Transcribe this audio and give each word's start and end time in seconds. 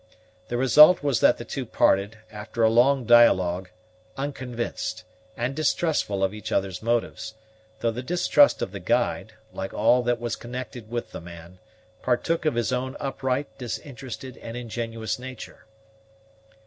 The 0.47 0.57
result 0.57 1.03
was 1.03 1.19
that 1.19 1.37
the 1.37 1.45
two 1.45 1.63
parted, 1.63 2.17
after 2.31 2.63
a 2.63 2.71
long 2.71 3.05
dialogue, 3.05 3.69
unconvinced, 4.17 5.03
and 5.37 5.55
distrustful 5.55 6.23
of 6.23 6.33
each 6.33 6.51
other's 6.51 6.81
motives, 6.81 7.35
though 7.81 7.91
the 7.91 8.01
distrust 8.01 8.63
of 8.63 8.71
the 8.71 8.79
guide, 8.79 9.33
like 9.53 9.75
all 9.75 10.01
that 10.01 10.19
was 10.19 10.35
connected 10.35 10.89
with 10.89 11.11
the 11.11 11.21
man, 11.21 11.59
partook 12.01 12.45
of 12.45 12.55
his 12.55 12.73
own 12.73 12.97
upright, 12.99 13.55
disinterested, 13.59 14.37
and 14.39 14.57
ingenuous 14.57 15.19
nature. 15.19 15.65